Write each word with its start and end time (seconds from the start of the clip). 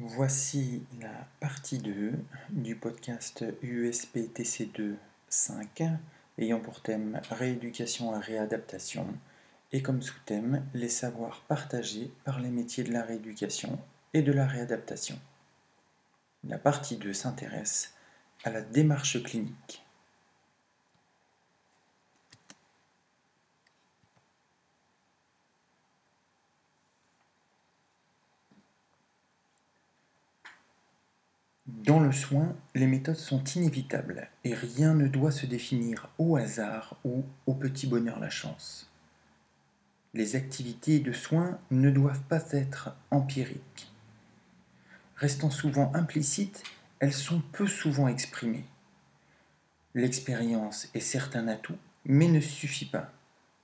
Voici 0.00 0.84
la 1.00 1.26
partie 1.40 1.78
2 1.78 2.12
du 2.50 2.76
podcast 2.76 3.44
USP 3.62 4.32
TC2 4.32 4.94
5 5.28 5.82
ayant 6.38 6.60
pour 6.60 6.82
thème 6.82 7.20
rééducation 7.30 8.14
et 8.14 8.20
réadaptation 8.20 9.08
et 9.72 9.82
comme 9.82 10.00
sous-thème 10.00 10.64
les 10.72 10.88
savoirs 10.88 11.42
partagés 11.48 12.12
par 12.24 12.38
les 12.38 12.50
métiers 12.50 12.84
de 12.84 12.92
la 12.92 13.02
rééducation 13.02 13.76
et 14.14 14.22
de 14.22 14.30
la 14.30 14.46
réadaptation. 14.46 15.18
La 16.44 16.58
partie 16.58 16.96
2 16.96 17.12
s'intéresse 17.12 17.94
à 18.44 18.50
la 18.50 18.60
démarche 18.62 19.20
clinique. 19.24 19.84
Dans 31.88 32.00
le 32.00 32.12
soin, 32.12 32.54
les 32.74 32.86
méthodes 32.86 33.16
sont 33.16 33.42
inévitables 33.42 34.28
et 34.44 34.52
rien 34.52 34.92
ne 34.92 35.08
doit 35.08 35.30
se 35.30 35.46
définir 35.46 36.10
au 36.18 36.36
hasard 36.36 36.98
ou 37.02 37.24
au 37.46 37.54
petit 37.54 37.86
bonheur 37.86 38.20
la 38.20 38.28
chance. 38.28 38.90
Les 40.12 40.36
activités 40.36 41.00
de 41.00 41.12
soins 41.12 41.58
ne 41.70 41.90
doivent 41.90 42.20
pas 42.28 42.52
être 42.52 42.94
empiriques. 43.10 43.90
Restant 45.16 45.48
souvent 45.48 45.90
implicites, 45.94 46.62
elles 46.98 47.14
sont 47.14 47.40
peu 47.52 47.66
souvent 47.66 48.06
exprimées. 48.06 48.66
L'expérience 49.94 50.90
est 50.92 51.00
certes 51.00 51.36
un 51.36 51.48
atout, 51.48 51.78
mais 52.04 52.28
ne 52.28 52.40
suffit 52.40 52.84
pas. 52.84 53.10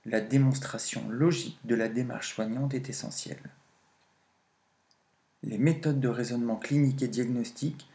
La 0.03 0.19
démonstration 0.19 1.07
logique 1.09 1.59
de 1.63 1.75
la 1.75 1.89
démarche 1.89 2.33
soignante 2.33 2.73
est 2.73 2.89
essentielle. 2.89 3.51
Les 5.43 5.59
méthodes 5.59 5.99
de 5.99 6.07
raisonnement 6.07 6.55
clinique 6.55 7.03
et 7.03 7.07
diagnostique 7.07 7.87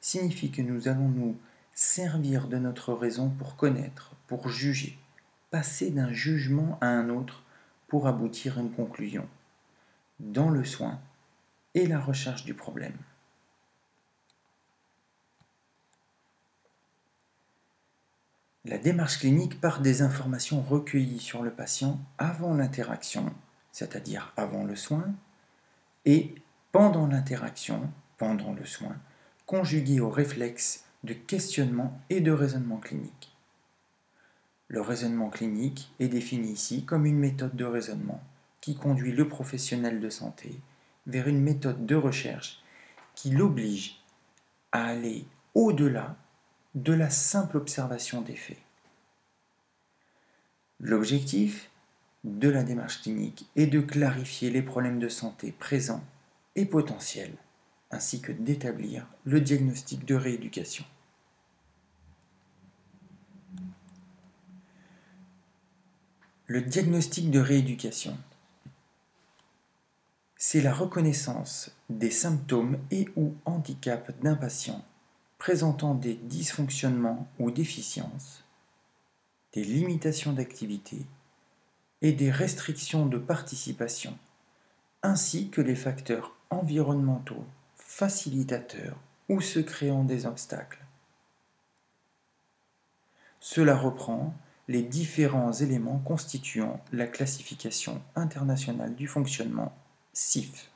signifie 0.00 0.50
que 0.50 0.62
nous 0.62 0.88
allons 0.88 1.08
nous 1.08 1.36
servir 1.74 2.48
de 2.48 2.58
notre 2.58 2.92
raison 2.92 3.30
pour 3.30 3.56
connaître, 3.56 4.12
pour 4.26 4.48
juger, 4.48 4.98
passer 5.50 5.90
d'un 5.90 6.12
jugement 6.12 6.78
à 6.80 6.88
un 6.88 7.08
autre 7.08 7.42
pour 7.86 8.06
aboutir 8.06 8.58
à 8.58 8.60
une 8.60 8.72
conclusion, 8.72 9.28
dans 10.20 10.50
le 10.50 10.64
soin 10.64 11.00
et 11.74 11.86
la 11.86 12.00
recherche 12.00 12.44
du 12.44 12.54
problème. 12.54 12.96
La 18.64 18.76
démarche 18.76 19.18
clinique 19.18 19.60
part 19.60 19.80
des 19.80 20.02
informations 20.02 20.60
recueillies 20.60 21.20
sur 21.20 21.42
le 21.42 21.50
patient 21.50 21.98
avant 22.18 22.52
l'interaction, 22.52 23.32
c'est-à-dire 23.72 24.32
avant 24.36 24.64
le 24.64 24.76
soin, 24.76 25.06
et 26.04 26.34
pendant 26.72 27.06
l'interaction, 27.06 27.90
pendant 28.18 28.52
le 28.52 28.66
soin, 28.66 28.96
conjugué 29.48 29.98
au 29.98 30.10
réflexe 30.10 30.84
de 31.04 31.14
questionnement 31.14 31.98
et 32.10 32.20
de 32.20 32.30
raisonnement 32.30 32.76
clinique. 32.76 33.34
Le 34.68 34.82
raisonnement 34.82 35.30
clinique 35.30 35.90
est 36.00 36.08
défini 36.08 36.52
ici 36.52 36.84
comme 36.84 37.06
une 37.06 37.18
méthode 37.18 37.56
de 37.56 37.64
raisonnement 37.64 38.22
qui 38.60 38.76
conduit 38.76 39.12
le 39.12 39.26
professionnel 39.26 40.00
de 40.00 40.10
santé 40.10 40.60
vers 41.06 41.28
une 41.28 41.40
méthode 41.40 41.86
de 41.86 41.94
recherche 41.94 42.62
qui 43.14 43.30
l'oblige 43.30 44.02
à 44.70 44.84
aller 44.84 45.24
au-delà 45.54 46.14
de 46.74 46.92
la 46.92 47.08
simple 47.08 47.56
observation 47.56 48.20
des 48.20 48.36
faits. 48.36 48.60
L'objectif 50.78 51.70
de 52.22 52.50
la 52.50 52.64
démarche 52.64 53.00
clinique 53.00 53.48
est 53.56 53.66
de 53.66 53.80
clarifier 53.80 54.50
les 54.50 54.62
problèmes 54.62 54.98
de 54.98 55.08
santé 55.08 55.52
présents 55.58 56.04
et 56.54 56.66
potentiels 56.66 57.38
ainsi 57.90 58.20
que 58.20 58.32
d'établir 58.32 59.06
le 59.24 59.40
diagnostic 59.40 60.04
de 60.04 60.14
rééducation. 60.14 60.84
Le 66.46 66.62
diagnostic 66.62 67.30
de 67.30 67.40
rééducation, 67.40 68.16
c'est 70.36 70.62
la 70.62 70.72
reconnaissance 70.72 71.72
des 71.90 72.10
symptômes 72.10 72.78
et 72.90 73.08
ou 73.16 73.34
handicaps 73.44 74.12
d'un 74.22 74.34
patient 74.34 74.84
présentant 75.36 75.94
des 75.94 76.14
dysfonctionnements 76.14 77.28
ou 77.38 77.50
déficiences, 77.50 78.44
des 79.52 79.64
limitations 79.64 80.32
d'activité 80.32 81.04
et 82.02 82.12
des 82.12 82.30
restrictions 82.30 83.06
de 83.06 83.18
participation, 83.18 84.16
ainsi 85.02 85.50
que 85.50 85.60
les 85.60 85.76
facteurs 85.76 86.34
environnementaux 86.50 87.44
facilitateur 87.88 88.98
ou 89.30 89.40
se 89.40 89.58
créant 89.58 90.04
des 90.04 90.26
obstacles. 90.26 90.84
Cela 93.40 93.74
reprend 93.74 94.34
les 94.68 94.82
différents 94.82 95.52
éléments 95.52 95.98
constituant 96.00 96.84
la 96.92 97.06
classification 97.06 98.02
internationale 98.14 98.94
du 98.94 99.08
fonctionnement 99.08 99.74
CIF. 100.12 100.70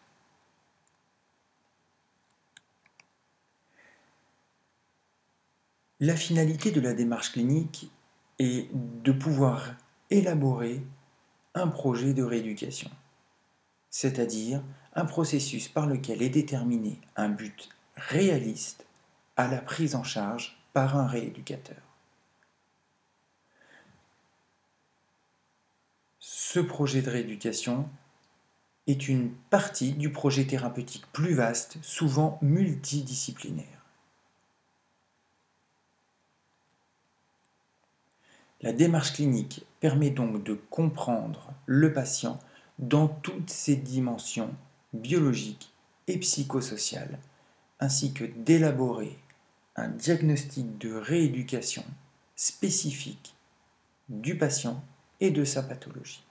La 6.01 6.17
finalité 6.17 6.71
de 6.71 6.81
la 6.81 6.95
démarche 6.95 7.33
clinique 7.33 7.91
est 8.39 8.71
de 8.73 9.13
pouvoir 9.13 9.75
élaborer 10.09 10.83
un 11.55 11.69
projet 11.69 12.15
de 12.15 12.23
rééducation, 12.23 12.91
c'est-à-dire 13.91 14.63
un 14.95 15.05
processus 15.05 15.69
par 15.69 15.87
lequel 15.87 16.23
est 16.23 16.29
déterminé 16.29 16.99
un 17.17 17.29
but 17.29 17.69
réaliste 17.97 18.85
à 19.37 19.49
la 19.49 19.59
prise 19.59 19.95
en 19.95 20.05
charge 20.05 20.57
par 20.73 20.97
un 20.97 21.07
rééducateur. 21.07 21.81
Ce 26.19 26.61
projet 26.61 27.01
de 27.03 27.11
rééducation 27.11 27.89
est 28.87 29.09
une 29.09 29.31
partie 29.51 29.93
du 29.93 30.11
projet 30.11 30.45
thérapeutique 30.45 31.07
plus 31.13 31.35
vaste, 31.35 31.79
souvent 31.83 32.39
multidisciplinaire. 32.43 33.67
La 38.61 38.73
démarche 38.73 39.15
clinique 39.15 39.65
permet 39.81 40.11
donc 40.11 40.45
de 40.45 40.55
comprendre 40.55 41.53
le 41.67 41.93
patient 41.93 42.39
dans 42.79 43.09
toutes 43.09 43.51
ses 43.51 43.77
dimensions 43.77 44.55
biologique 44.93 45.73
et 46.07 46.19
psychosocial, 46.19 47.19
ainsi 47.81 48.13
que 48.13 48.25
d'élaborer 48.25 49.19
un 49.77 49.89
diagnostic 49.89 50.79
de 50.79 50.95
rééducation 50.95 51.85
spécifique 52.37 53.35
du 54.09 54.37
patient 54.37 54.83
et 55.21 55.31
de 55.31 55.45
sa 55.45 55.63
pathologie. 55.63 56.25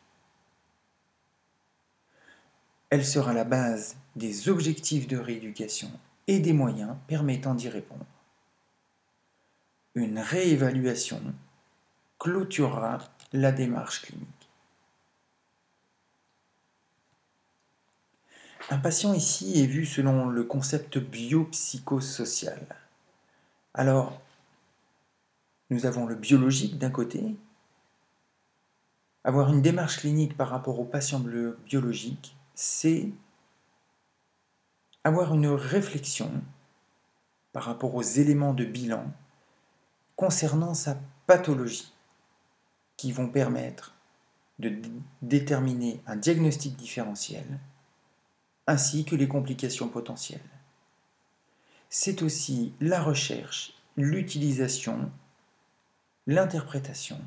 Elle 2.89 3.05
sera 3.05 3.33
la 3.33 3.45
base 3.45 3.95
des 4.15 4.49
objectifs 4.49 5.07
de 5.07 5.17
rééducation 5.17 5.89
et 6.27 6.39
des 6.39 6.53
moyens 6.53 6.95
permettant 7.07 7.55
d'y 7.55 7.69
répondre. 7.69 8.05
Une 9.95 10.19
réévaluation 10.19 11.21
clôturera 12.19 12.99
la 13.33 13.51
démarche 13.51 14.01
clinique. 14.01 14.40
Un 18.71 18.77
patient 18.77 19.13
ici 19.13 19.61
est 19.61 19.65
vu 19.65 19.85
selon 19.85 20.29
le 20.29 20.45
concept 20.45 20.97
biopsychosocial. 20.97 22.65
Alors, 23.73 24.21
nous 25.69 25.85
avons 25.85 26.05
le 26.05 26.15
biologique 26.15 26.77
d'un 26.77 26.89
côté, 26.89 27.35
avoir 29.25 29.49
une 29.49 29.61
démarche 29.61 29.97
clinique 29.97 30.37
par 30.37 30.47
rapport 30.47 30.79
au 30.79 30.85
patient 30.85 31.19
biologique, 31.19 32.37
c'est 32.55 33.09
avoir 35.03 35.33
une 35.33 35.47
réflexion 35.47 36.31
par 37.51 37.65
rapport 37.65 37.93
aux 37.93 38.01
éléments 38.01 38.53
de 38.53 38.63
bilan 38.63 39.03
concernant 40.15 40.75
sa 40.75 40.97
pathologie 41.27 41.91
qui 42.95 43.11
vont 43.11 43.27
permettre 43.27 43.95
de 44.59 44.71
déterminer 45.21 46.01
un 46.07 46.15
diagnostic 46.15 46.77
différentiel 46.77 47.59
ainsi 48.71 49.03
que 49.03 49.15
les 49.15 49.27
complications 49.27 49.89
potentielles. 49.89 50.39
C'est 51.89 52.21
aussi 52.21 52.73
la 52.79 53.03
recherche, 53.03 53.73
l'utilisation, 53.97 55.11
l'interprétation 56.25 57.19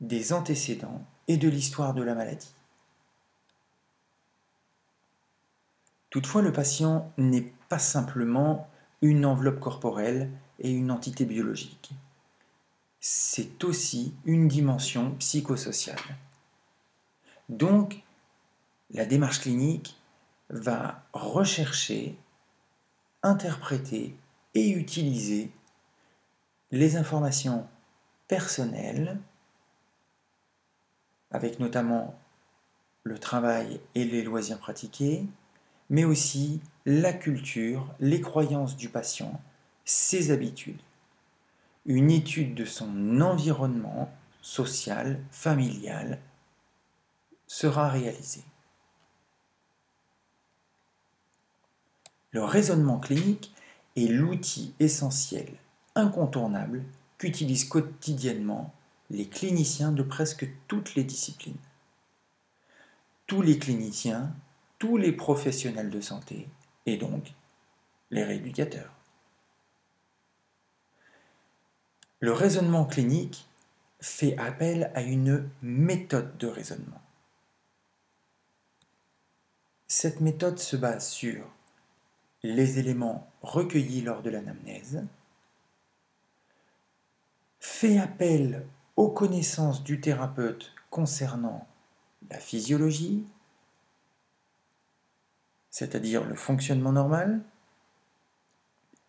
des 0.00 0.32
antécédents 0.32 1.04
et 1.28 1.36
de 1.36 1.50
l'histoire 1.50 1.92
de 1.92 2.02
la 2.02 2.14
maladie. 2.14 2.54
Toutefois, 6.08 6.40
le 6.40 6.50
patient 6.50 7.12
n'est 7.18 7.52
pas 7.68 7.78
simplement 7.78 8.68
une 9.02 9.26
enveloppe 9.26 9.60
corporelle 9.60 10.30
et 10.58 10.70
une 10.70 10.90
entité 10.90 11.26
biologique. 11.26 11.90
C'est 13.00 13.62
aussi 13.64 14.14
une 14.24 14.48
dimension 14.48 15.14
psychosociale. 15.16 16.16
Donc, 17.50 18.02
la 18.92 19.06
démarche 19.06 19.40
clinique 19.40 19.96
va 20.48 21.04
rechercher, 21.12 22.18
interpréter 23.22 24.16
et 24.54 24.70
utiliser 24.70 25.50
les 26.70 26.96
informations 26.96 27.66
personnelles, 28.28 29.18
avec 31.30 31.60
notamment 31.60 32.18
le 33.04 33.18
travail 33.18 33.80
et 33.94 34.04
les 34.04 34.22
loisirs 34.22 34.58
pratiqués, 34.58 35.24
mais 35.88 36.04
aussi 36.04 36.60
la 36.86 37.12
culture, 37.12 37.86
les 38.00 38.20
croyances 38.20 38.76
du 38.76 38.88
patient, 38.88 39.40
ses 39.84 40.30
habitudes. 40.30 40.80
Une 41.86 42.10
étude 42.10 42.54
de 42.54 42.64
son 42.64 43.20
environnement 43.20 44.12
social, 44.42 45.20
familial, 45.30 46.18
sera 47.46 47.88
réalisée. 47.88 48.44
Le 52.32 52.44
raisonnement 52.44 52.98
clinique 52.98 53.52
est 53.96 54.06
l'outil 54.06 54.72
essentiel, 54.78 55.48
incontournable, 55.94 56.84
qu'utilisent 57.18 57.64
quotidiennement 57.64 58.72
les 59.10 59.26
cliniciens 59.26 59.90
de 59.90 60.02
presque 60.02 60.48
toutes 60.68 60.94
les 60.94 61.04
disciplines. 61.04 61.56
Tous 63.26 63.42
les 63.42 63.58
cliniciens, 63.58 64.32
tous 64.78 64.96
les 64.96 65.12
professionnels 65.12 65.90
de 65.90 66.00
santé, 66.00 66.48
et 66.86 66.96
donc 66.96 67.32
les 68.10 68.24
rééducateurs. 68.24 68.92
Le 72.20 72.32
raisonnement 72.32 72.84
clinique 72.84 73.48
fait 74.00 74.36
appel 74.38 74.90
à 74.94 75.02
une 75.02 75.48
méthode 75.62 76.36
de 76.38 76.46
raisonnement. 76.46 77.00
Cette 79.88 80.20
méthode 80.20 80.58
se 80.58 80.76
base 80.76 81.08
sur 81.08 81.44
les 82.42 82.78
éléments 82.78 83.30
recueillis 83.42 84.02
lors 84.02 84.22
de 84.22 84.30
l'anamnèse, 84.30 85.04
fait 87.58 87.98
appel 87.98 88.66
aux 88.96 89.10
connaissances 89.10 89.84
du 89.84 90.00
thérapeute 90.00 90.72
concernant 90.90 91.66
la 92.30 92.38
physiologie, 92.38 93.24
c'est-à-dire 95.70 96.24
le 96.24 96.34
fonctionnement 96.34 96.92
normal, 96.92 97.40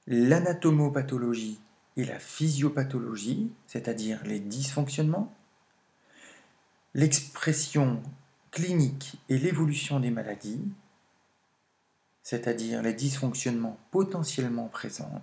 l'anatomopathologie 0.08 1.60
et 1.98 2.06
la 2.06 2.20
physiopathologie, 2.20 3.52
c'est-à-dire 3.68 4.24
les 4.26 4.40
dysfonctionnements, 4.40 5.34
l'expression 6.94 8.02
clinique 8.52 9.16
et 9.30 9.38
l'évolution 9.38 10.00
des 10.00 10.12
maladies, 10.12 10.62
c'est-à-dire 12.24 12.82
les 12.82 12.94
dysfonctionnements 12.94 13.78
potentiellement 13.92 14.68
présents, 14.68 15.22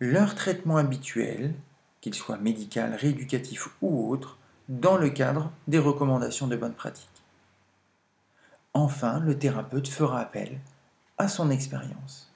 leur 0.00 0.34
traitement 0.34 0.76
habituel, 0.76 1.54
qu'il 2.00 2.14
soit 2.14 2.38
médical, 2.38 2.94
rééducatif 2.94 3.68
ou 3.80 4.10
autre, 4.10 4.38
dans 4.68 4.96
le 4.96 5.10
cadre 5.10 5.52
des 5.68 5.78
recommandations 5.78 6.48
de 6.48 6.56
bonne 6.56 6.74
pratique. 6.74 7.08
Enfin, 8.74 9.20
le 9.20 9.38
thérapeute 9.38 9.88
fera 9.88 10.20
appel 10.20 10.58
à 11.18 11.28
son 11.28 11.50
expérience. 11.50 12.32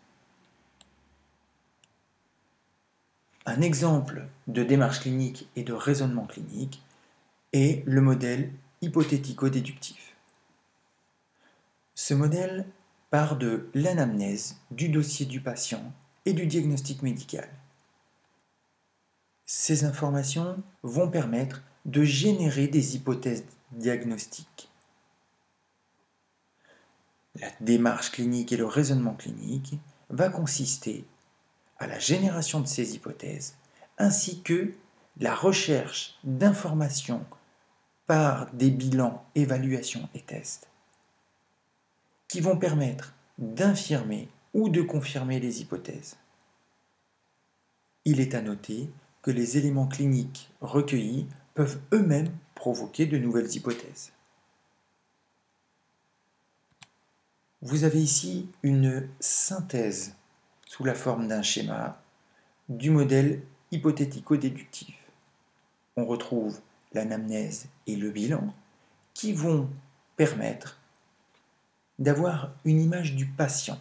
Un 3.46 3.60
exemple 3.60 4.26
de 4.48 4.62
démarche 4.62 5.00
clinique 5.00 5.48
et 5.56 5.62
de 5.62 5.72
raisonnement 5.72 6.26
clinique 6.26 6.82
est 7.52 7.84
le 7.86 8.00
modèle 8.00 8.52
hypothético-déductif. 8.82 10.14
Ce 11.94 12.12
modèle 12.12 12.66
de 13.24 13.68
l'anamnèse, 13.74 14.56
du 14.70 14.88
dossier 14.88 15.26
du 15.26 15.40
patient 15.40 15.92
et 16.26 16.34
du 16.34 16.46
diagnostic 16.46 17.02
médical. 17.02 17.48
Ces 19.46 19.84
informations 19.84 20.62
vont 20.82 21.08
permettre 21.08 21.62
de 21.86 22.02
générer 22.02 22.68
des 22.68 22.96
hypothèses 22.96 23.44
diagnostiques. 23.72 24.68
La 27.36 27.48
démarche 27.60 28.10
clinique 28.12 28.52
et 28.52 28.56
le 28.56 28.66
raisonnement 28.66 29.14
clinique 29.14 29.78
va 30.10 30.28
consister 30.28 31.04
à 31.78 31.86
la 31.86 31.98
génération 31.98 32.60
de 32.60 32.66
ces 32.66 32.94
hypothèses 32.94 33.56
ainsi 33.98 34.42
que 34.42 34.72
la 35.18 35.34
recherche 35.34 36.18
d'informations 36.24 37.24
par 38.06 38.52
des 38.52 38.70
bilans, 38.70 39.24
évaluations 39.34 40.08
et 40.14 40.20
tests 40.20 40.68
qui 42.28 42.40
vont 42.40 42.56
permettre 42.56 43.14
d'infirmer 43.38 44.28
ou 44.54 44.68
de 44.68 44.82
confirmer 44.82 45.40
les 45.40 45.60
hypothèses. 45.60 46.16
Il 48.04 48.20
est 48.20 48.34
à 48.34 48.42
noter 48.42 48.90
que 49.22 49.30
les 49.30 49.58
éléments 49.58 49.88
cliniques 49.88 50.50
recueillis 50.60 51.26
peuvent 51.54 51.78
eux-mêmes 51.92 52.30
provoquer 52.54 53.06
de 53.06 53.18
nouvelles 53.18 53.54
hypothèses. 53.54 54.12
Vous 57.62 57.84
avez 57.84 58.00
ici 58.00 58.48
une 58.62 59.08
synthèse 59.18 60.14
sous 60.66 60.84
la 60.84 60.94
forme 60.94 61.26
d'un 61.26 61.42
schéma 61.42 62.00
du 62.68 62.90
modèle 62.90 63.42
hypothético-déductif. 63.72 64.94
On 65.96 66.04
retrouve 66.04 66.60
l'anamnèse 66.92 67.66
et 67.86 67.96
le 67.96 68.10
bilan 68.10 68.54
qui 69.14 69.32
vont 69.32 69.68
permettre 70.16 70.78
d'avoir 71.98 72.52
une 72.64 72.80
image 72.80 73.14
du 73.14 73.26
patient. 73.26 73.78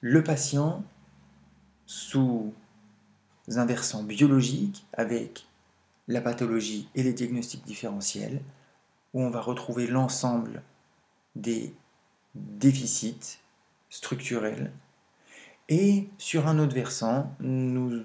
Le 0.00 0.22
patient 0.22 0.84
sous 1.86 2.52
un 3.48 3.64
versant 3.64 4.02
biologique 4.02 4.86
avec 4.92 5.46
la 6.06 6.20
pathologie 6.20 6.88
et 6.94 7.02
les 7.02 7.12
diagnostics 7.12 7.64
différentiels, 7.64 8.40
où 9.14 9.22
on 9.22 9.30
va 9.30 9.40
retrouver 9.40 9.86
l'ensemble 9.86 10.62
des 11.34 11.74
déficits 12.34 13.38
structurels. 13.90 14.72
Et 15.68 16.08
sur 16.18 16.46
un 16.46 16.58
autre 16.58 16.74
versant, 16.74 17.34
nous 17.40 18.04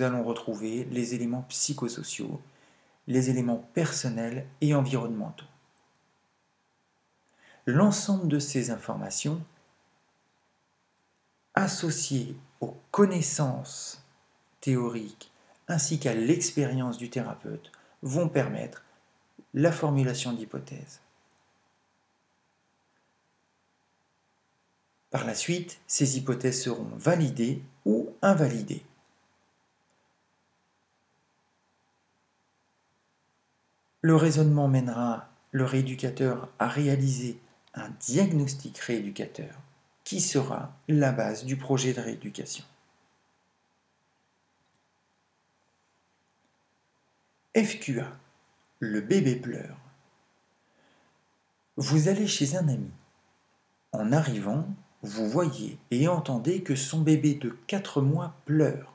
allons 0.00 0.24
retrouver 0.24 0.84
les 0.90 1.14
éléments 1.14 1.46
psychosociaux, 1.48 2.40
les 3.06 3.30
éléments 3.30 3.68
personnels 3.74 4.46
et 4.60 4.74
environnementaux. 4.74 5.46
L'ensemble 7.68 8.28
de 8.28 8.38
ces 8.38 8.70
informations, 8.70 9.44
associées 11.52 12.34
aux 12.62 12.74
connaissances 12.90 14.02
théoriques 14.62 15.30
ainsi 15.68 15.98
qu'à 15.98 16.14
l'expérience 16.14 16.96
du 16.96 17.10
thérapeute, 17.10 17.70
vont 18.00 18.30
permettre 18.30 18.84
la 19.52 19.70
formulation 19.70 20.32
d'hypothèses. 20.32 21.02
Par 25.10 25.26
la 25.26 25.34
suite, 25.34 25.78
ces 25.86 26.16
hypothèses 26.16 26.62
seront 26.62 26.88
validées 26.96 27.62
ou 27.84 28.14
invalidées. 28.22 28.82
Le 34.00 34.16
raisonnement 34.16 34.68
mènera 34.68 35.28
le 35.50 35.66
rééducateur 35.66 36.48
à 36.58 36.66
réaliser 36.66 37.38
diagnostic 38.00 38.78
rééducateur 38.78 39.54
qui 40.04 40.20
sera 40.20 40.74
la 40.88 41.12
base 41.12 41.44
du 41.44 41.56
projet 41.56 41.92
de 41.92 42.00
rééducation. 42.00 42.64
FQA, 47.56 48.16
le 48.80 49.00
bébé 49.00 49.36
pleure. 49.36 49.76
Vous 51.76 52.08
allez 52.08 52.26
chez 52.26 52.56
un 52.56 52.68
ami. 52.68 52.90
En 53.92 54.12
arrivant, 54.12 54.66
vous 55.02 55.28
voyez 55.28 55.78
et 55.90 56.08
entendez 56.08 56.62
que 56.62 56.74
son 56.74 57.00
bébé 57.00 57.34
de 57.34 57.50
4 57.66 58.00
mois 58.00 58.34
pleure. 58.46 58.92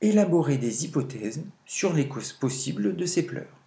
Élaborez 0.00 0.58
des 0.58 0.84
hypothèses 0.84 1.44
sur 1.64 1.92
les 1.92 2.08
causes 2.08 2.32
possibles 2.32 2.96
de 2.96 3.06
ces 3.06 3.24
pleurs. 3.24 3.61